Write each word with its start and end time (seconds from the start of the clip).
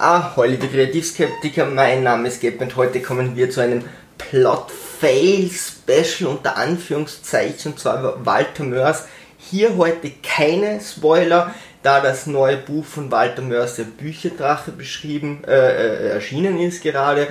Ah, 0.00 0.32
liebe 0.44 0.68
Kreativskeptiker, 0.68 1.66
mein 1.66 2.04
Name 2.04 2.28
ist 2.28 2.40
Geb 2.40 2.60
und 2.60 2.76
heute 2.76 3.02
kommen 3.02 3.34
wir 3.34 3.50
zu 3.50 3.60
einem 3.60 3.82
Plot-Fail-Special 4.18 6.30
unter 6.30 6.56
Anführungszeichen, 6.56 7.72
und 7.72 7.80
zwar 7.80 8.24
Walter 8.24 8.62
Mörs. 8.62 9.06
Hier 9.38 9.76
heute 9.76 10.12
keine 10.22 10.80
Spoiler, 10.80 11.52
da 11.82 12.00
das 12.00 12.28
neue 12.28 12.58
Buch 12.58 12.84
von 12.84 13.10
Walter 13.10 13.42
Mörs, 13.42 13.74
der 13.74 13.86
Bücherdrache, 13.86 14.70
beschrieben, 14.70 15.42
äh, 15.48 15.50
äh, 15.50 16.10
erschienen 16.10 16.60
ist 16.60 16.84
gerade. 16.84 17.26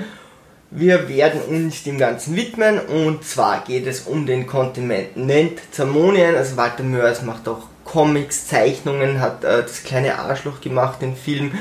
Wir 0.69 1.07
werden 1.07 1.39
uns 1.43 1.83
dem 1.83 1.97
Ganzen 1.97 2.35
widmen 2.35 2.81
und 2.81 3.23
zwar 3.23 3.63
geht 3.63 3.87
es 3.87 4.01
um 4.01 4.25
den 4.25 4.45
Kontinent 4.45 5.61
Zamonien. 5.71 6.35
Also 6.35 6.57
Walter 6.57 6.83
Mörs 6.83 7.21
macht 7.21 7.47
auch 7.47 7.61
Comics, 7.85 8.47
Zeichnungen, 8.47 9.21
hat 9.21 9.45
äh, 9.45 9.61
das 9.61 9.83
kleine 9.83 10.19
Arschloch 10.19 10.59
gemacht, 10.59 11.01
den 11.01 11.15
Film 11.15 11.53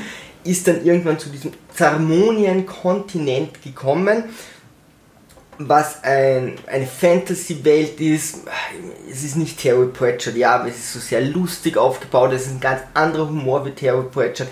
ist 0.47 0.67
dann 0.67 0.85
irgendwann 0.85 1.19
zu 1.19 1.29
diesem 1.29 1.51
Zarmonien-Kontinent 1.75 3.61
gekommen, 3.61 4.25
was 5.59 6.03
ein, 6.03 6.53
eine 6.67 6.85
Fantasy-Welt 6.85 7.99
ist. 7.99 8.41
Es 9.11 9.23
ist 9.23 9.35
nicht 9.37 9.59
Terry 9.59 9.87
Pratchett, 9.87 10.35
ja, 10.35 10.55
aber 10.55 10.69
es 10.69 10.77
ist 10.77 10.93
so 10.93 10.99
sehr 10.99 11.21
lustig 11.21 11.77
aufgebaut, 11.77 12.31
es 12.33 12.45
ist 12.45 12.51
ein 12.51 12.59
ganz 12.59 12.81
anderer 12.93 13.27
Humor 13.27 13.65
wie 13.65 13.71
Terry 13.71 14.03
Pratchett. 14.03 14.47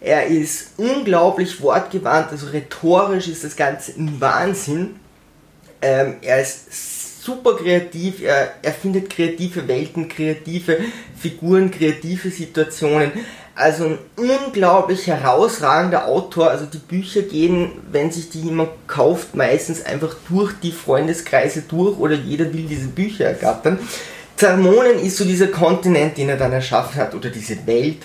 Er 0.00 0.26
ist 0.26 0.72
unglaublich 0.78 1.60
wortgewandt, 1.60 2.32
also 2.32 2.48
rhetorisch 2.48 3.28
ist 3.28 3.44
das 3.44 3.54
Ganze 3.54 3.92
ein 3.92 4.20
Wahnsinn. 4.20 4.96
Ähm, 5.80 6.16
er 6.22 6.42
ist 6.42 7.22
super 7.22 7.56
kreativ, 7.56 8.22
er 8.22 8.54
erfindet 8.62 9.10
kreative 9.10 9.68
Welten, 9.68 10.08
kreative 10.08 10.78
Figuren, 11.16 11.70
kreative 11.70 12.30
Situationen. 12.30 13.12
Also 13.54 13.84
ein 13.84 13.98
unglaublich 14.16 15.06
herausragender 15.06 16.06
Autor. 16.06 16.50
Also 16.50 16.64
die 16.66 16.78
Bücher 16.78 17.22
gehen, 17.22 17.72
wenn 17.90 18.10
sich 18.10 18.30
die 18.30 18.40
jemand 18.40 18.70
kauft, 18.86 19.34
meistens 19.34 19.84
einfach 19.84 20.14
durch 20.28 20.54
die 20.62 20.72
Freundeskreise 20.72 21.62
durch 21.62 21.98
oder 21.98 22.14
jeder 22.14 22.52
will 22.52 22.64
diese 22.64 22.88
Bücher 22.88 23.26
ergattern. 23.26 23.78
Zarmonen 24.36 24.98
ist 24.98 25.18
so 25.18 25.24
dieser 25.24 25.48
Kontinent, 25.48 26.16
den 26.16 26.30
er 26.30 26.36
dann 26.36 26.52
erschaffen 26.52 27.00
hat 27.00 27.14
oder 27.14 27.28
diese 27.28 27.66
Welt, 27.66 27.98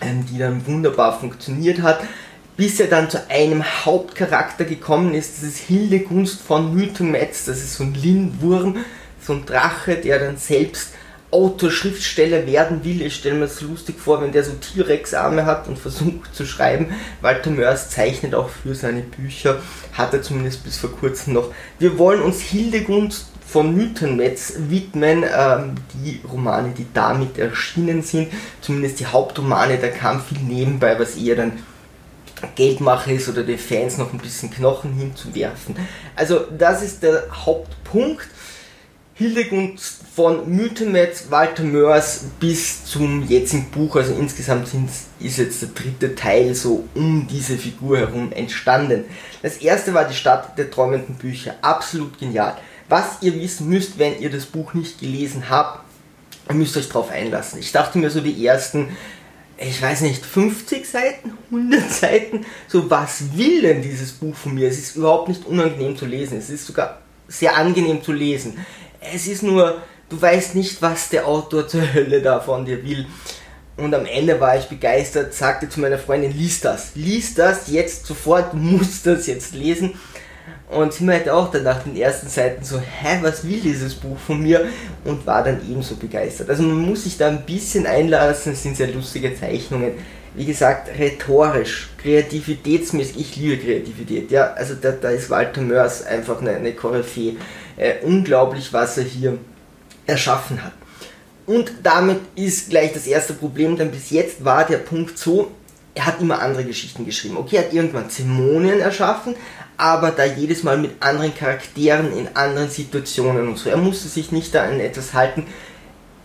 ähm, 0.00 0.24
die 0.26 0.38
dann 0.38 0.66
wunderbar 0.66 1.18
funktioniert 1.18 1.82
hat, 1.82 2.00
bis 2.56 2.80
er 2.80 2.86
dann 2.86 3.10
zu 3.10 3.28
einem 3.30 3.62
Hauptcharakter 3.84 4.64
gekommen 4.64 5.14
ist. 5.14 5.36
Das 5.36 5.44
ist 5.44 5.58
Hildegunst 5.58 6.40
von 6.40 6.74
Mythenmetz. 6.74 7.44
Das 7.44 7.58
ist 7.58 7.74
so 7.74 7.84
ein 7.84 7.94
Lindwurm, 7.94 8.78
so 9.20 9.34
ein 9.34 9.44
Drache, 9.44 9.96
der 9.96 10.18
dann 10.18 10.38
selbst 10.38 10.94
Autor, 11.34 11.72
Schriftsteller 11.72 12.46
werden 12.46 12.84
will. 12.84 13.02
Ich 13.02 13.16
stelle 13.16 13.34
mir 13.34 13.46
das 13.46 13.60
lustig 13.60 13.98
vor, 13.98 14.22
wenn 14.22 14.30
der 14.30 14.44
so 14.44 14.52
T-Rex-Arme 14.52 15.44
hat 15.44 15.66
und 15.66 15.80
versucht 15.80 16.32
zu 16.32 16.46
schreiben. 16.46 16.94
Walter 17.20 17.50
Mörs 17.50 17.90
zeichnet 17.90 18.36
auch 18.36 18.48
für 18.48 18.76
seine 18.76 19.00
Bücher, 19.00 19.60
hat 19.92 20.14
er 20.14 20.22
zumindest 20.22 20.62
bis 20.62 20.76
vor 20.76 20.92
kurzem 20.92 21.34
noch. 21.34 21.52
Wir 21.80 21.98
wollen 21.98 22.22
uns 22.22 22.40
Hildegund 22.40 23.24
von 23.44 23.74
Mythenmetz 23.74 24.54
widmen, 24.68 25.24
ähm, 25.24 25.74
die 25.94 26.20
Romane, 26.30 26.72
die 26.76 26.86
damit 26.94 27.36
erschienen 27.36 28.02
sind, 28.02 28.28
zumindest 28.60 29.00
die 29.00 29.06
Hauptromane, 29.06 29.78
da 29.78 29.88
kam 29.88 30.22
viel 30.22 30.38
nebenbei, 30.38 30.96
was 31.00 31.16
eher 31.16 31.34
dann 31.34 31.64
Geldmache 32.54 33.12
ist 33.12 33.28
oder 33.28 33.42
den 33.42 33.58
Fans 33.58 33.98
noch 33.98 34.12
ein 34.12 34.18
bisschen 34.18 34.52
Knochen 34.52 34.92
hinzuwerfen. 34.94 35.74
Also 36.14 36.46
das 36.56 36.82
ist 36.82 37.02
der 37.02 37.24
Hauptpunkt. 37.44 38.28
Hildegund 39.16 39.80
von 40.16 40.50
Mythenmetz, 40.56 41.26
Walter 41.30 41.62
Mörs 41.62 42.24
bis 42.40 42.84
zum 42.84 43.24
jetzigen 43.28 43.70
Buch, 43.70 43.94
also 43.94 44.12
insgesamt 44.12 44.66
ist 45.20 45.38
jetzt 45.38 45.62
der 45.62 45.68
dritte 45.68 46.16
Teil 46.16 46.52
so 46.52 46.88
um 46.96 47.28
diese 47.30 47.56
Figur 47.56 47.98
herum 47.98 48.32
entstanden. 48.32 49.04
Das 49.40 49.58
erste 49.58 49.94
war 49.94 50.06
die 50.06 50.16
Stadt 50.16 50.58
der 50.58 50.68
träumenden 50.68 51.14
Bücher, 51.14 51.54
absolut 51.62 52.18
genial. 52.18 52.56
Was 52.88 53.18
ihr 53.20 53.40
wissen 53.40 53.68
müsst, 53.68 54.00
wenn 54.00 54.18
ihr 54.18 54.30
das 54.30 54.46
Buch 54.46 54.74
nicht 54.74 54.98
gelesen 54.98 55.48
habt, 55.48 55.84
ihr 56.48 56.56
müsst 56.56 56.76
euch 56.76 56.88
darauf 56.88 57.12
einlassen. 57.12 57.60
Ich 57.60 57.70
dachte 57.70 57.98
mir 57.98 58.10
so 58.10 58.20
die 58.20 58.44
ersten, 58.44 58.96
ich 59.56 59.80
weiß 59.80 60.00
nicht, 60.00 60.26
50 60.26 60.88
Seiten, 60.88 61.34
100 61.52 61.88
Seiten, 61.88 62.44
so 62.66 62.90
was 62.90 63.36
will 63.36 63.62
denn 63.62 63.80
dieses 63.80 64.10
Buch 64.10 64.34
von 64.34 64.54
mir? 64.54 64.68
Es 64.68 64.78
ist 64.78 64.96
überhaupt 64.96 65.28
nicht 65.28 65.46
unangenehm 65.46 65.96
zu 65.96 66.04
lesen, 66.04 66.36
es 66.36 66.50
ist 66.50 66.66
sogar 66.66 66.98
sehr 67.28 67.56
angenehm 67.56 68.02
zu 68.02 68.12
lesen 68.12 68.58
es 69.12 69.26
ist 69.26 69.42
nur, 69.42 69.82
du 70.08 70.20
weißt 70.20 70.54
nicht, 70.54 70.80
was 70.82 71.08
der 71.08 71.26
Autor 71.26 71.68
zur 71.68 71.92
Hölle 71.92 72.22
da 72.22 72.40
von 72.40 72.64
dir 72.64 72.84
will. 72.84 73.06
Und 73.76 73.92
am 73.92 74.06
Ende 74.06 74.40
war 74.40 74.56
ich 74.56 74.66
begeistert, 74.66 75.34
sagte 75.34 75.68
zu 75.68 75.80
meiner 75.80 75.98
Freundin, 75.98 76.36
lies 76.36 76.60
das, 76.60 76.92
lies 76.94 77.34
das 77.34 77.68
jetzt 77.68 78.06
sofort, 78.06 78.52
du 78.52 78.56
musst 78.56 79.04
das 79.06 79.26
jetzt 79.26 79.54
lesen. 79.54 79.94
Und 80.70 80.92
sie 80.92 81.04
meinte 81.04 81.34
auch 81.34 81.50
dann 81.50 81.64
nach 81.64 81.82
den 81.82 81.96
ersten 81.96 82.28
Seiten 82.28 82.64
so, 82.64 82.78
hä, 82.78 83.18
was 83.22 83.46
will 83.46 83.60
dieses 83.60 83.94
Buch 83.94 84.18
von 84.18 84.40
mir? 84.40 84.66
Und 85.04 85.26
war 85.26 85.42
dann 85.42 85.60
ebenso 85.68 85.96
begeistert. 85.96 86.50
Also 86.50 86.62
man 86.62 86.82
muss 86.82 87.04
sich 87.04 87.16
da 87.16 87.28
ein 87.28 87.44
bisschen 87.44 87.86
einlassen, 87.86 88.52
es 88.52 88.62
sind 88.62 88.76
sehr 88.76 88.88
lustige 88.88 89.34
Zeichnungen. 89.38 89.92
Wie 90.34 90.46
gesagt, 90.46 90.88
rhetorisch, 90.98 91.90
kreativitätsmäßig, 92.02 93.20
ich 93.20 93.36
liebe 93.36 93.58
Kreativität, 93.58 94.30
ja. 94.30 94.52
Also 94.54 94.74
da, 94.74 94.90
da 94.92 95.10
ist 95.10 95.30
Walter 95.30 95.60
Mörs 95.60 96.04
einfach 96.04 96.40
eine, 96.40 96.56
eine 96.56 96.72
Koryphäe 96.72 97.36
äh, 97.76 97.94
unglaublich, 98.02 98.72
was 98.72 98.98
er 98.98 99.04
hier 99.04 99.38
erschaffen 100.06 100.62
hat. 100.62 100.72
Und 101.46 101.72
damit 101.82 102.20
ist 102.36 102.70
gleich 102.70 102.92
das 102.92 103.06
erste 103.06 103.34
Problem, 103.34 103.76
denn 103.76 103.90
bis 103.90 104.10
jetzt 104.10 104.44
war 104.44 104.64
der 104.64 104.78
Punkt 104.78 105.18
so, 105.18 105.50
er 105.94 106.06
hat 106.06 106.20
immer 106.20 106.40
andere 106.40 106.64
Geschichten 106.64 107.04
geschrieben. 107.04 107.36
Okay, 107.36 107.56
er 107.56 107.64
hat 107.64 107.72
irgendwann 107.72 108.10
Zämonien 108.10 108.80
erschaffen, 108.80 109.36
aber 109.76 110.10
da 110.10 110.24
jedes 110.24 110.62
Mal 110.62 110.78
mit 110.78 111.02
anderen 111.02 111.34
Charakteren 111.34 112.16
in 112.16 112.34
anderen 112.34 112.70
Situationen 112.70 113.48
und 113.48 113.58
so. 113.58 113.70
Er 113.70 113.76
musste 113.76 114.08
sich 114.08 114.32
nicht 114.32 114.54
da 114.54 114.64
an 114.64 114.80
etwas 114.80 115.14
halten. 115.14 115.46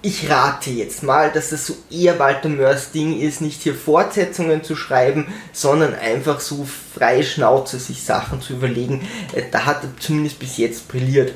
Ich 0.01 0.29
rate 0.29 0.69
jetzt 0.69 1.03
mal, 1.03 1.29
dass 1.29 1.49
das 1.49 1.65
so 1.65 1.75
eher 1.91 2.17
Walter 2.19 2.47
Mörs 2.47 2.91
Ding 2.91 3.19
ist, 3.19 3.41
nicht 3.41 3.61
hier 3.61 3.75
Fortsetzungen 3.75 4.63
zu 4.63 4.77
schreiben, 4.77 5.27
sondern 5.51 5.93
einfach 5.93 6.39
so 6.39 6.65
freie 6.95 7.23
Schnauze 7.23 7.79
sich 7.79 8.01
Sachen 8.01 8.39
zu 8.39 8.53
überlegen. 8.53 9.05
Äh, 9.33 9.43
da 9.51 9.65
hat 9.65 9.83
er 9.83 9.89
zumindest 9.99 10.39
bis 10.39 10.55
jetzt 10.55 10.87
brilliert. 10.87 11.33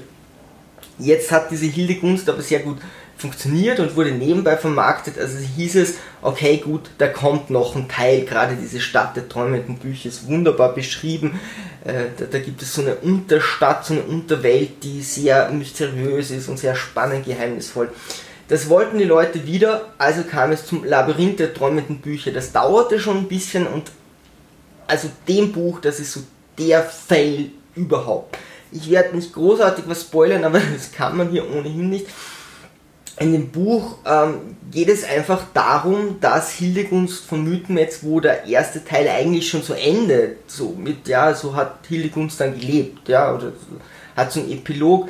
Jetzt 0.97 1.29
hat 1.31 1.51
diese 1.51 1.65
Hildegunst 1.65 2.29
aber 2.29 2.41
sehr 2.41 2.59
gut 2.59 2.77
funktioniert 3.17 3.81
und 3.81 3.97
wurde 3.97 4.11
nebenbei 4.11 4.55
vermarktet. 4.55 5.17
Also 5.19 5.39
hieß 5.39 5.75
es, 5.75 5.95
okay, 6.21 6.57
gut, 6.57 6.89
da 6.99 7.07
kommt 7.07 7.49
noch 7.49 7.75
ein 7.75 7.89
Teil, 7.89 8.23
gerade 8.23 8.55
diese 8.55 8.79
Stadt 8.79 9.17
der 9.17 9.27
träumenden 9.27 9.77
Bücher 9.77 10.07
ist 10.07 10.27
wunderbar 10.27 10.73
beschrieben. 10.73 11.37
Äh, 11.83 12.05
da, 12.17 12.25
da, 12.31 12.39
gibt 12.39 12.61
es 12.61 12.73
so 12.73 12.81
eine 12.81 12.95
Unterstadt, 12.95 13.85
so 13.85 13.93
eine 13.93 14.03
Unterwelt, 14.03 14.83
die 14.83 15.01
sehr 15.01 15.49
mysteriös 15.51 16.31
ist 16.31 16.47
und 16.47 16.59
sehr 16.59 16.75
spannend, 16.75 17.25
geheimnisvoll. 17.25 17.89
Das 18.53 18.69
wollten 18.69 18.99
die 18.99 19.03
Leute 19.03 19.47
wieder, 19.47 19.93
also 19.97 20.21
kam 20.21 20.51
es 20.51 20.67
zum 20.67 20.83
Labyrinth 20.83 21.39
der 21.39 21.55
träumenden 21.55 21.97
Bücher. 21.97 22.31
Das 22.31 22.51
dauerte 22.51 22.99
schon 22.99 23.17
ein 23.17 23.27
bisschen 23.27 23.65
und 23.65 23.89
also 24.85 25.09
dem 25.27 25.51
Buch, 25.51 25.81
das 25.81 25.99
ist 25.99 26.13
so 26.13 26.19
der 26.59 26.83
Fail 26.83 27.49
überhaupt. 27.73 28.37
Ich 28.71 28.91
werde 28.91 29.15
nicht 29.15 29.33
großartig 29.33 29.85
was 29.87 30.01
spoilern, 30.01 30.43
aber 30.43 30.59
das 30.73 30.91
kann 30.91 31.17
man 31.17 31.31
hier 31.31 31.49
ohnehin 31.49 31.89
nicht. 31.89 32.05
In 33.17 33.31
dem 33.31 33.49
Buch 33.49 33.97
ähm, 34.05 34.55
geht 34.69 34.89
es 34.89 35.03
einfach 35.03 35.45
darum, 35.55 36.19
dass 36.21 36.51
Hildegunst 36.51 37.25
von 37.25 37.43
Mythenmetz, 37.43 38.03
wo 38.03 38.19
der 38.19 38.45
erste 38.45 38.85
Teil 38.85 39.07
eigentlich 39.07 39.49
schon 39.49 39.63
so 39.63 39.73
endet, 39.73 40.51
so 40.51 40.75
mit, 40.77 41.07
ja, 41.07 41.33
so 41.33 41.55
hat 41.55 41.87
Hildegunst 41.87 42.39
dann 42.39 42.53
gelebt, 42.59 43.09
ja, 43.09 43.33
oder 43.33 43.51
hat 44.15 44.31
so 44.31 44.41
einen 44.41 44.51
Epilog. 44.51 45.09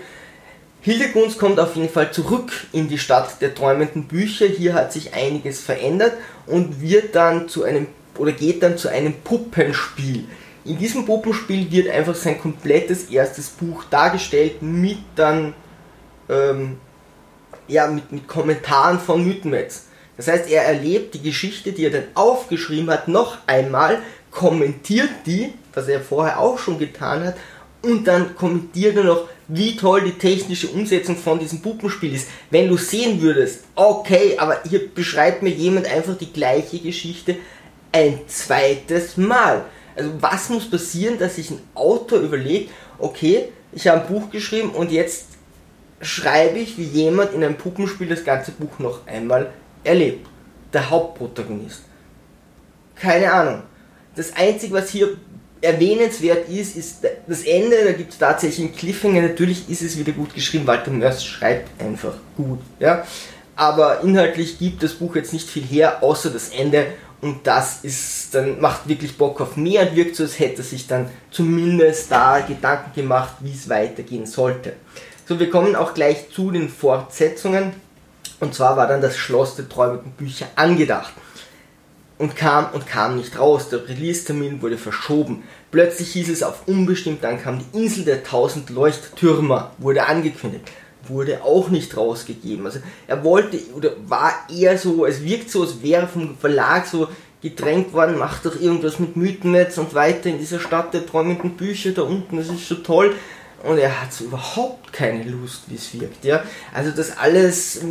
Hildegunst 0.83 1.39
kommt 1.39 1.61
auf 1.61 1.77
jeden 1.77 1.87
Fall 1.87 2.11
zurück 2.11 2.51
in 2.73 2.89
die 2.89 2.97
Stadt 2.97 3.41
der 3.41 3.55
träumenden 3.55 4.03
Bücher. 4.03 4.45
Hier 4.45 4.73
hat 4.73 4.91
sich 4.91 5.13
einiges 5.13 5.61
verändert 5.61 6.11
und 6.45 6.81
wird 6.81 7.15
dann 7.15 7.47
zu 7.47 7.63
einem 7.63 7.87
oder 8.17 8.33
geht 8.33 8.61
dann 8.61 8.77
zu 8.77 8.89
einem 8.89 9.13
Puppenspiel. 9.23 10.25
In 10.65 10.77
diesem 10.77 11.05
Puppenspiel 11.05 11.71
wird 11.71 11.89
einfach 11.89 12.15
sein 12.15 12.37
komplettes 12.37 13.05
erstes 13.05 13.47
Buch 13.49 13.85
dargestellt 13.89 14.61
mit 14.61 14.97
dann 15.15 15.53
ähm, 16.29 16.77
ja, 17.69 17.87
mit, 17.87 18.11
mit 18.11 18.27
Kommentaren 18.27 18.99
von 18.99 19.25
Mythenmetz. 19.25 19.85
Das 20.17 20.27
heißt, 20.27 20.49
er 20.49 20.63
erlebt 20.63 21.15
die 21.15 21.21
Geschichte, 21.21 21.71
die 21.71 21.85
er 21.85 21.91
dann 21.91 22.07
aufgeschrieben 22.13 22.89
hat, 22.89 23.07
noch 23.07 23.37
einmal, 23.47 23.99
kommentiert 24.31 25.09
die, 25.25 25.53
was 25.73 25.87
er 25.87 26.01
vorher 26.01 26.39
auch 26.39 26.59
schon 26.59 26.77
getan 26.77 27.23
hat, 27.23 27.35
und 27.81 28.05
dann 28.07 28.35
kommentiert 28.35 28.97
er 28.97 29.05
noch, 29.05 29.27
wie 29.47 29.75
toll 29.75 30.03
die 30.03 30.17
technische 30.17 30.67
Umsetzung 30.67 31.17
von 31.17 31.39
diesem 31.39 31.61
Puppenspiel 31.61 32.13
ist. 32.13 32.27
Wenn 32.49 32.69
du 32.69 32.77
sehen 32.77 33.21
würdest, 33.21 33.65
okay, 33.75 34.35
aber 34.37 34.61
hier 34.67 34.93
beschreibt 34.93 35.43
mir 35.43 35.49
jemand 35.49 35.87
einfach 35.87 36.17
die 36.17 36.31
gleiche 36.31 36.79
Geschichte 36.79 37.37
ein 37.91 38.21
zweites 38.27 39.17
Mal. 39.17 39.65
Also 39.95 40.11
was 40.19 40.49
muss 40.49 40.69
passieren, 40.69 41.19
dass 41.19 41.35
sich 41.35 41.51
ein 41.51 41.61
Autor 41.75 42.19
überlegt, 42.19 42.71
okay, 42.97 43.49
ich 43.71 43.87
habe 43.87 44.01
ein 44.01 44.07
Buch 44.07 44.29
geschrieben 44.29 44.71
und 44.71 44.91
jetzt 44.91 45.27
schreibe 46.01 46.59
ich, 46.59 46.77
wie 46.77 46.83
jemand 46.83 47.33
in 47.33 47.43
einem 47.43 47.55
Puppenspiel 47.55 48.07
das 48.07 48.23
ganze 48.23 48.51
Buch 48.51 48.79
noch 48.79 49.05
einmal 49.07 49.51
erlebt. 49.83 50.27
Der 50.71 50.89
Hauptprotagonist. 50.89 51.83
Keine 52.95 53.31
Ahnung. 53.31 53.63
Das 54.15 54.35
Einzige, 54.35 54.73
was 54.73 54.89
hier 54.89 55.17
erwähnenswert 55.63 56.49
ist, 56.49 56.75
ist 56.75 56.97
das 57.25 57.43
Ende, 57.43 57.85
da 57.85 57.93
gibt 57.93 58.11
es 58.11 58.19
tatsächlich 58.19 58.67
einen 58.67 58.75
Cliffhanger, 58.75 59.21
natürlich 59.21 59.69
ist 59.69 59.81
es 59.81 59.97
wieder 59.97 60.11
gut 60.11 60.33
geschrieben, 60.35 60.67
Walter 60.67 60.91
Mörs 60.91 61.23
schreibt 61.23 61.81
einfach 61.81 62.15
gut, 62.35 62.59
ja. 62.79 63.05
Aber 63.55 64.01
inhaltlich 64.01 64.57
gibt 64.59 64.83
das 64.83 64.93
Buch 64.93 65.15
jetzt 65.15 65.31
nicht 65.31 65.47
viel 65.47 65.63
her, 65.63 66.03
außer 66.03 66.31
das 66.31 66.49
Ende 66.49 66.87
und 67.21 67.47
das 67.47 67.79
ist, 67.83 68.35
dann 68.35 68.59
macht 68.59 68.89
wirklich 68.89 69.17
Bock 69.17 69.39
auf 69.39 69.55
mehr 69.55 69.89
und 69.89 69.95
wirkt 69.95 70.17
so, 70.17 70.23
als 70.23 70.39
hätte 70.39 70.63
sich 70.63 70.87
dann 70.87 71.09
zumindest 71.31 72.11
da 72.11 72.41
Gedanken 72.41 72.91
gemacht, 72.93 73.35
wie 73.39 73.53
es 73.53 73.69
weitergehen 73.69 74.25
sollte. 74.25 74.73
So, 75.25 75.39
wir 75.39 75.49
kommen 75.49 75.77
auch 75.77 75.93
gleich 75.93 76.29
zu 76.31 76.51
den 76.51 76.67
Fortsetzungen. 76.67 77.71
Und 78.41 78.53
zwar 78.53 78.75
war 78.75 78.87
dann 78.87 79.01
das 79.01 79.15
Schloss 79.15 79.55
der 79.55 79.69
träumenden 79.69 80.11
Bücher 80.11 80.47
angedacht 80.57 81.13
und 82.23 82.37
kam 82.37 82.69
und 82.71 82.87
kam 82.87 83.17
nicht 83.17 83.37
raus. 83.37 83.67
Der 83.67 83.85
Release-Termin 83.85 84.61
wurde 84.61 84.77
verschoben. 84.77 85.43
Plötzlich 85.71 86.13
hieß 86.13 86.29
es 86.29 86.41
auf 86.41 86.67
unbestimmt, 86.67 87.21
dann 87.21 87.41
kam 87.41 87.59
die 87.59 87.77
Insel 87.77 88.05
der 88.05 88.23
tausend 88.23 88.69
Leuchttürmer, 88.69 89.71
wurde 89.77 90.05
angekündigt, 90.05 90.71
wurde 91.05 91.43
auch 91.43 91.67
nicht 91.67 91.97
rausgegeben. 91.97 92.65
Also 92.65 92.79
er 93.07 93.25
wollte 93.25 93.59
oder 93.75 93.91
war 94.07 94.31
eher 94.49 94.77
so, 94.77 95.05
es 95.05 95.21
wirkt 95.21 95.49
so, 95.49 95.63
als 95.63 95.83
wäre 95.83 96.07
vom 96.07 96.37
Verlag 96.37 96.87
so 96.87 97.09
gedrängt 97.41 97.91
worden, 97.91 98.17
macht 98.17 98.45
doch 98.45 98.57
irgendwas 98.59 98.99
mit 98.99 99.17
Mythennetz 99.17 99.77
und 99.77 99.93
weiter 99.93 100.29
in 100.29 100.39
dieser 100.39 100.61
Stadt 100.61 100.93
der 100.93 101.05
träumenden 101.05 101.57
Bücher 101.57 101.91
da 101.91 102.03
unten, 102.03 102.37
das 102.37 102.47
ist 102.47 102.69
so 102.69 102.75
toll. 102.75 103.13
Und 103.63 103.77
er 103.77 104.01
hat 104.01 104.13
so 104.13 104.25
überhaupt 104.25 104.93
keine 104.93 105.23
Lust, 105.23 105.63
wie 105.67 105.75
es 105.75 105.93
wirkt. 105.93 106.23
Ja? 106.23 106.43
Also 106.73 106.91
das 106.91 107.17
alles, 107.17 107.81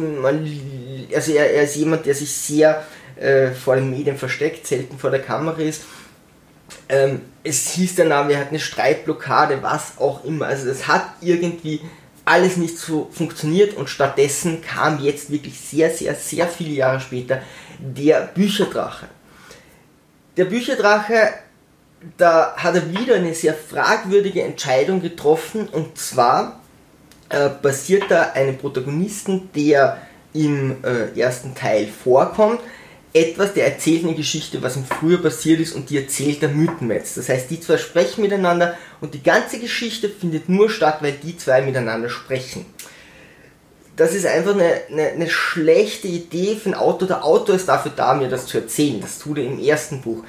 also 1.14 1.32
er, 1.32 1.50
er 1.50 1.62
ist 1.64 1.76
jemand, 1.76 2.06
der 2.06 2.14
sich 2.14 2.30
sehr 2.30 2.84
äh, 3.16 3.50
vor 3.50 3.76
den 3.76 3.90
Medien 3.90 4.16
versteckt, 4.16 4.66
selten 4.66 4.98
vor 4.98 5.10
der 5.10 5.22
Kamera 5.22 5.60
ist. 5.60 5.82
Ähm, 6.88 7.20
es 7.44 7.70
hieß 7.70 7.96
danach, 7.96 8.28
er 8.28 8.40
hat 8.40 8.48
eine 8.48 8.60
Streitblockade, 8.60 9.62
was 9.62 9.98
auch 9.98 10.24
immer. 10.24 10.46
Also 10.46 10.66
das 10.66 10.86
hat 10.86 11.04
irgendwie 11.20 11.80
alles 12.24 12.56
nicht 12.56 12.78
so 12.78 13.10
funktioniert 13.12 13.76
und 13.76 13.88
stattdessen 13.88 14.62
kam 14.62 15.00
jetzt 15.00 15.30
wirklich 15.30 15.58
sehr, 15.58 15.90
sehr, 15.90 16.14
sehr 16.14 16.46
viele 16.46 16.74
Jahre 16.74 17.00
später 17.00 17.42
der 17.78 18.30
Bücherdrache. 18.34 19.08
Der 20.36 20.44
Bücherdrache, 20.44 21.30
da 22.16 22.54
hat 22.56 22.74
er 22.74 22.90
wieder 22.90 23.16
eine 23.16 23.34
sehr 23.34 23.54
fragwürdige 23.54 24.42
Entscheidung 24.42 25.02
getroffen 25.02 25.68
und 25.68 25.98
zwar 25.98 26.60
äh, 27.28 27.48
basiert 27.60 28.04
da 28.08 28.30
einen 28.34 28.56
Protagonisten, 28.56 29.50
der 29.54 29.98
im 30.32 30.76
äh, 30.84 31.18
ersten 31.18 31.54
Teil 31.54 31.88
vorkommt, 31.88 32.60
etwas, 33.14 33.52
der 33.52 33.66
erzählt 33.66 34.04
eine 34.04 34.14
Geschichte, 34.14 34.62
was 34.62 34.76
ihm 34.76 34.84
früher 34.84 35.20
passiert 35.20 35.60
ist 35.60 35.74
und 35.74 35.90
die 35.90 35.98
erzählt 35.98 36.40
der 36.40 36.48
Mythenmetz. 36.48 37.14
Das 37.14 37.28
heißt, 37.28 37.50
die 37.50 37.60
zwei 37.60 37.76
sprechen 37.76 38.22
miteinander 38.22 38.76
und 39.00 39.14
die 39.14 39.22
ganze 39.22 39.58
Geschichte 39.58 40.08
findet 40.08 40.48
nur 40.48 40.70
statt, 40.70 40.98
weil 41.00 41.12
die 41.12 41.36
zwei 41.36 41.60
miteinander 41.60 42.08
sprechen. 42.08 42.64
Das 43.96 44.14
ist 44.14 44.24
einfach 44.24 44.54
eine, 44.54 44.80
eine, 44.90 45.08
eine 45.08 45.28
schlechte 45.28 46.08
Idee 46.08 46.56
für 46.56 46.70
ein 46.70 46.74
Autor. 46.74 47.08
Der 47.08 47.24
Autor 47.24 47.56
ist 47.56 47.68
dafür 47.68 47.92
da, 47.94 48.14
mir 48.14 48.28
das 48.28 48.46
zu 48.46 48.56
erzählen. 48.56 49.00
Das 49.02 49.18
tut 49.18 49.36
er 49.36 49.44
im 49.44 49.62
ersten 49.62 50.00
Buch. 50.00 50.24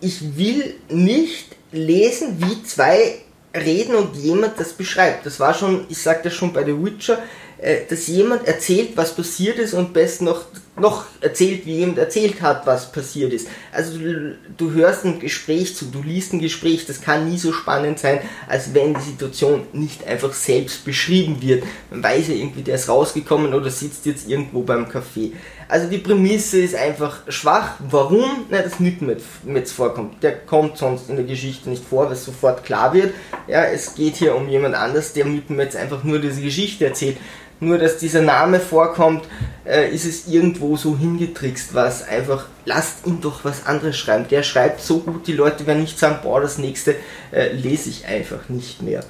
Ich 0.00 0.36
will 0.36 0.74
nicht 0.90 1.56
lesen, 1.72 2.36
wie 2.38 2.62
zwei 2.64 3.14
reden 3.56 3.94
und 3.94 4.16
jemand 4.16 4.60
das 4.60 4.74
beschreibt. 4.74 5.24
Das 5.24 5.40
war 5.40 5.54
schon, 5.54 5.86
ich 5.88 5.98
sagte 5.98 6.30
schon 6.30 6.52
bei 6.52 6.64
The 6.64 6.84
Witcher, 6.84 7.22
äh, 7.58 7.80
dass 7.88 8.06
jemand 8.08 8.46
erzählt, 8.46 8.96
was 8.96 9.14
passiert 9.14 9.58
ist 9.58 9.72
und 9.72 9.94
besten 9.94 10.26
noch 10.26 10.44
noch 10.76 11.04
erzählt, 11.20 11.66
wie 11.66 11.76
jemand 11.76 11.98
erzählt 11.98 12.42
hat, 12.42 12.66
was 12.66 12.90
passiert 12.90 13.32
ist. 13.32 13.48
Also 13.72 13.96
du, 13.96 14.36
du, 14.56 14.72
hörst 14.72 15.04
ein 15.04 15.20
Gespräch 15.20 15.76
zu, 15.76 15.86
du 15.86 16.02
liest 16.02 16.32
ein 16.32 16.40
Gespräch, 16.40 16.84
das 16.86 17.00
kann 17.00 17.30
nie 17.30 17.38
so 17.38 17.52
spannend 17.52 18.00
sein, 18.00 18.20
als 18.48 18.74
wenn 18.74 18.94
die 18.94 19.00
Situation 19.00 19.66
nicht 19.72 20.04
einfach 20.06 20.32
selbst 20.32 20.84
beschrieben 20.84 21.40
wird. 21.40 21.62
Man 21.90 22.02
weiß 22.02 22.28
ja 22.28 22.34
irgendwie, 22.34 22.62
der 22.62 22.74
ist 22.74 22.88
rausgekommen 22.88 23.54
oder 23.54 23.70
sitzt 23.70 24.04
jetzt 24.06 24.28
irgendwo 24.28 24.62
beim 24.62 24.86
Café. 24.86 25.32
Also 25.68 25.88
die 25.88 25.98
Prämisse 25.98 26.60
ist 26.60 26.74
einfach 26.74 27.20
schwach. 27.28 27.76
Warum? 27.88 28.46
Na, 28.50 28.60
das 28.60 28.80
Mythenmetz 28.80 29.72
vorkommt. 29.72 30.22
Der 30.22 30.36
kommt 30.36 30.76
sonst 30.76 31.08
in 31.08 31.16
der 31.16 31.24
Geschichte 31.24 31.70
nicht 31.70 31.84
vor, 31.84 32.10
es 32.10 32.24
sofort 32.24 32.64
klar 32.64 32.92
wird. 32.92 33.14
Ja, 33.46 33.64
es 33.64 33.94
geht 33.94 34.16
hier 34.16 34.34
um 34.34 34.48
jemand 34.48 34.74
anders, 34.74 35.12
der 35.12 35.24
Mythenmetz 35.24 35.76
einfach 35.76 36.04
nur 36.04 36.18
diese 36.18 36.42
Geschichte 36.42 36.84
erzählt 36.84 37.16
nur 37.64 37.78
dass 37.78 37.98
dieser 37.98 38.22
Name 38.22 38.60
vorkommt, 38.60 39.24
äh, 39.66 39.92
ist 39.94 40.04
es 40.04 40.28
irgendwo 40.28 40.76
so 40.76 40.96
hingetrickst, 40.96 41.74
was 41.74 42.06
einfach, 42.06 42.46
lasst 42.64 43.06
ihn 43.06 43.20
doch 43.20 43.44
was 43.44 43.66
anderes 43.66 43.96
schreiben. 43.96 44.26
Der 44.30 44.42
schreibt 44.42 44.80
so 44.80 44.98
gut, 45.00 45.26
die 45.26 45.32
Leute 45.32 45.66
werden 45.66 45.82
nicht 45.82 45.98
sagen, 45.98 46.18
boah, 46.22 46.40
das 46.40 46.58
nächste 46.58 46.96
äh, 47.32 47.52
lese 47.52 47.90
ich 47.90 48.06
einfach 48.06 48.48
nicht 48.48 48.82
mehr. 48.82 49.04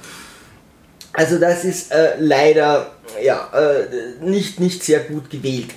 Also 1.13 1.39
das 1.39 1.63
ist 1.63 1.91
äh, 1.91 2.15
leider 2.19 2.91
ja, 3.23 3.49
äh, 3.53 4.23
nicht, 4.23 4.59
nicht 4.59 4.83
sehr 4.83 4.99
gut 4.99 5.29
gewählt. 5.29 5.69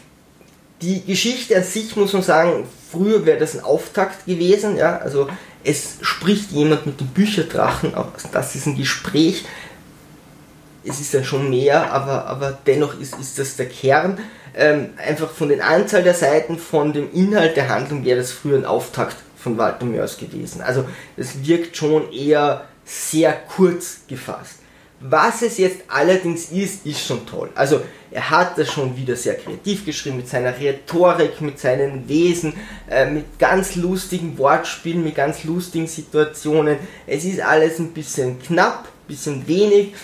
Die 0.83 1.05
Geschichte 1.05 1.57
an 1.57 1.65
sich 1.65 1.97
muss 1.97 2.13
man 2.13 2.23
sagen, 2.23 2.65
früher 2.91 3.27
wäre 3.27 3.39
das 3.39 3.55
ein 3.55 3.65
Auftakt 3.65 4.27
gewesen, 4.27 4.77
ja, 4.77 4.99
also 4.99 5.29
es 5.65 5.99
spricht 6.03 6.53
jemand 6.53 6.87
mit 6.87 7.01
dem 7.01 7.09
Bücherdrachen, 7.09 7.95
auch 7.95 8.13
das 8.33 8.55
ist 8.55 8.67
ein 8.67 8.77
Gespräch, 8.77 9.45
es 10.89 11.01
ist 11.01 11.13
ja 11.13 11.23
schon 11.23 11.51
mehr, 11.51 11.93
aber, 11.93 12.27
aber 12.27 12.59
dennoch 12.67 12.99
ist, 13.01 13.19
ist 13.19 13.39
das 13.39 13.57
der 13.57 13.69
Kern. 13.69 14.19
Ähm, 14.57 14.91
einfach 14.97 15.31
von 15.31 15.49
den 15.49 15.61
Anzahl 15.61 16.03
der 16.03 16.15
Seiten, 16.15 16.59
von 16.59 16.93
dem 16.93 17.13
Inhalt 17.13 17.57
der 17.57 17.69
Handlung 17.69 18.05
wäre 18.05 18.19
das 18.19 18.33
früher 18.33 18.57
ein 18.57 18.65
Auftakt 18.65 19.17
von 19.37 19.57
Walter 19.57 19.85
Mörs 19.85 20.19
gewesen. 20.19 20.63
Also 20.63 20.85
es 21.17 21.47
wirkt 21.47 21.77
schon 21.77 22.13
eher 22.13 22.65
sehr 22.85 23.33
kurz 23.33 24.01
gefasst. 24.09 24.57
Was 25.01 25.43
es 25.43 25.59
jetzt 25.59 25.83
allerdings 25.87 26.51
ist, 26.51 26.85
ist 26.85 27.07
schon 27.07 27.25
toll. 27.25 27.51
Also 27.55 27.83
er 28.11 28.31
hat 28.31 28.59
das 28.59 28.73
schon 28.73 28.97
wieder 28.97 29.15
sehr 29.15 29.37
kreativ 29.37 29.85
geschrieben 29.85 30.17
mit 30.17 30.29
seiner 30.29 30.59
Rhetorik, 30.59 31.41
mit 31.41 31.61
seinen 31.61 32.09
Wesen, 32.09 32.55
äh, 32.91 33.09
mit 33.09 33.39
ganz 33.39 33.77
lustigen 33.77 34.37
Wortspielen, 34.39 35.05
mit 35.05 35.15
ganz 35.15 35.45
lustigen 35.45 35.87
Situationen. 35.87 36.79
Es 37.07 37.25
ist 37.25 37.41
alles 37.41 37.79
ein 37.79 37.93
bisschen 37.93 38.43
knapp, 38.43 38.87
ein 38.87 39.07
bisschen 39.07 39.47
wenig 39.47 39.95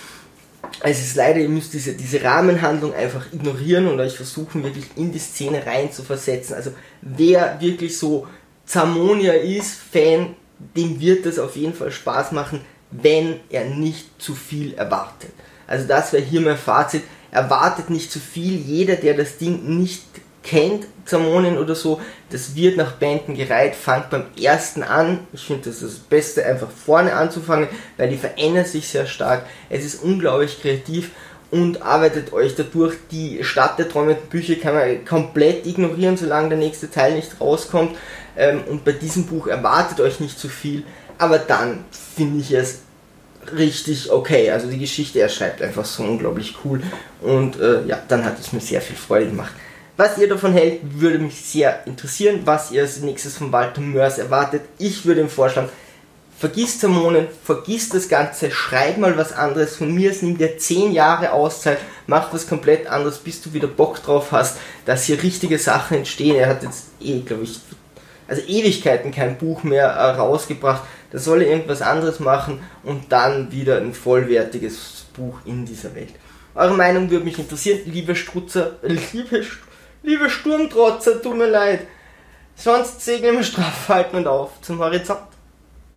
es 0.81 0.99
ist 0.99 1.15
leider, 1.15 1.39
ihr 1.39 1.49
müsst 1.49 1.73
diese, 1.73 1.93
diese 1.93 2.23
Rahmenhandlung 2.23 2.93
einfach 2.93 3.31
ignorieren 3.31 3.87
und 3.87 3.99
euch 3.99 4.15
versuchen, 4.15 4.63
wirklich 4.63 4.85
in 4.95 5.11
die 5.11 5.19
Szene 5.19 5.65
rein 5.65 5.91
zu 5.91 6.03
versetzen. 6.03 6.53
Also 6.53 6.71
wer 7.01 7.59
wirklich 7.59 7.97
so 7.97 8.27
Zamonia 8.65 9.33
ist, 9.33 9.77
Fan, 9.91 10.35
dem 10.75 10.99
wird 10.99 11.25
das 11.25 11.39
auf 11.39 11.55
jeden 11.55 11.73
Fall 11.73 11.91
Spaß 11.91 12.31
machen, 12.31 12.61
wenn 12.91 13.39
er 13.49 13.65
nicht 13.65 14.21
zu 14.21 14.35
viel 14.35 14.73
erwartet. 14.73 15.31
Also 15.67 15.87
das 15.87 16.13
wäre 16.13 16.23
hier 16.23 16.41
mein 16.41 16.57
Fazit. 16.57 17.03
Erwartet 17.31 17.89
nicht 17.89 18.11
zu 18.11 18.19
viel. 18.19 18.55
Jeder, 18.55 18.95
der 18.95 19.13
das 19.13 19.37
Ding 19.37 19.77
nicht 19.77 20.03
kennt, 20.45 20.85
Zamonien 21.05 21.57
oder 21.57 21.75
so, 21.75 21.99
das 22.29 22.55
wird 22.55 22.77
nach 22.77 22.93
Bänden 22.93 23.35
gereiht, 23.35 23.75
fangt 23.75 24.09
beim 24.09 24.25
ersten 24.41 24.83
an. 24.83 25.19
Ich 25.33 25.45
finde, 25.45 25.69
das 25.69 25.81
ist 25.81 25.83
das 25.83 25.99
Beste, 25.99 26.45
einfach 26.45 26.69
vorne 26.69 27.13
anzufangen, 27.13 27.67
weil 27.97 28.09
die 28.09 28.17
verändern 28.17 28.65
sich 28.65 28.87
sehr 28.87 29.07
stark. 29.07 29.45
Es 29.69 29.83
ist 29.83 30.03
unglaublich 30.03 30.61
kreativ 30.61 31.11
und 31.51 31.81
arbeitet 31.81 32.31
euch 32.31 32.55
dadurch. 32.55 32.95
Die 33.11 33.43
Stadt 33.43 33.77
der 33.79 33.89
träumenden 33.89 34.27
Bücher 34.29 34.55
kann 34.55 34.75
man 34.75 35.05
komplett 35.05 35.65
ignorieren, 35.65 36.17
solange 36.17 36.49
der 36.49 36.57
nächste 36.57 36.89
Teil 36.89 37.15
nicht 37.15 37.41
rauskommt. 37.41 37.95
Ähm, 38.37 38.63
und 38.69 38.85
bei 38.85 38.91
diesem 38.91 39.25
Buch 39.25 39.47
erwartet 39.47 39.99
euch 39.99 40.19
nicht 40.19 40.39
zu 40.39 40.49
viel, 40.49 40.83
aber 41.17 41.39
dann 41.39 41.85
finde 42.15 42.41
ich 42.41 42.51
es 42.51 42.79
richtig 43.55 44.11
okay. 44.11 44.51
Also 44.51 44.67
die 44.67 44.79
Geschichte, 44.79 45.19
er 45.19 45.29
schreibt 45.29 45.61
einfach 45.61 45.85
so 45.85 46.03
unglaublich 46.03 46.55
cool 46.63 46.81
und 47.21 47.59
äh, 47.59 47.85
ja, 47.85 47.99
dann 48.07 48.25
hat 48.25 48.39
es 48.39 48.51
mir 48.53 48.59
sehr 48.59 48.81
viel 48.81 48.95
Freude 48.95 49.27
gemacht. 49.27 49.53
Was 49.97 50.17
ihr 50.17 50.27
davon 50.27 50.51
hält, 50.51 50.81
würde 50.99 51.19
mich 51.19 51.41
sehr 51.41 51.87
interessieren, 51.87 52.41
was 52.43 52.69
ihr 52.71 52.81
als 52.81 52.99
nächstes 52.99 53.37
von 53.37 53.53
Walter 53.53 53.79
Mörs 53.79 54.17
erwartet. 54.17 54.63
Ich 54.77 55.05
würde 55.05 55.21
ihm 55.21 55.29
vorschlagen, 55.29 55.69
vergiss 56.37 56.83
Hormonen, 56.83 57.27
vergiss 57.45 57.87
das 57.87 58.09
Ganze, 58.09 58.51
schreib 58.51 58.97
mal 58.97 59.17
was 59.17 59.31
anderes. 59.31 59.77
Von 59.77 59.95
mir 59.95 60.13
nimm 60.19 60.37
dir 60.37 60.57
10 60.57 60.91
Jahre 60.91 61.31
Auszeit, 61.31 61.77
mach 62.07 62.33
was 62.33 62.45
komplett 62.45 62.87
anderes, 62.87 63.19
bis 63.19 63.41
du 63.41 63.53
wieder 63.53 63.67
Bock 63.67 64.03
drauf 64.03 64.33
hast, 64.33 64.57
dass 64.85 65.05
hier 65.05 65.23
richtige 65.23 65.57
Sachen 65.57 65.95
entstehen. 65.99 66.35
Er 66.35 66.49
hat 66.49 66.63
jetzt 66.63 66.87
eh, 66.99 67.21
glaube 67.21 67.43
ich, 67.43 67.61
also 68.27 68.41
Ewigkeiten 68.41 69.11
kein 69.11 69.37
Buch 69.37 69.63
mehr 69.63 69.87
äh, 69.87 70.11
rausgebracht. 70.11 70.83
Da 71.13 71.19
soll 71.19 71.41
er 71.41 71.51
irgendwas 71.51 71.81
anderes 71.81 72.19
machen 72.19 72.59
und 72.83 73.13
dann 73.13 73.49
wieder 73.53 73.77
ein 73.77 73.93
vollwertiges 73.93 75.05
Buch 75.15 75.37
in 75.45 75.65
dieser 75.65 75.95
Welt. 75.95 76.15
Eure 76.53 76.73
Meinung 76.73 77.09
würde 77.09 77.23
mich 77.23 77.39
interessieren, 77.39 77.79
liebe 77.85 78.13
Strutzer, 78.13 78.75
liebe 78.81 79.41
Strutzer, 79.41 79.74
Liebe 80.05 80.29
Sturmtrotzer, 80.29 81.19
tut 81.19 81.35
mir 81.35 81.49
leid. 81.49 81.87
Sonst 82.55 83.01
segeln 83.01 83.37
wir 83.37 83.43
straff 83.43 83.89
halten 83.89 84.17
und 84.17 84.27
auf 84.27 84.61
zum 84.61 84.77
Horizont. 84.77 85.34